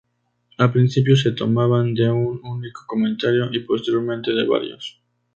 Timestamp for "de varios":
4.33-4.99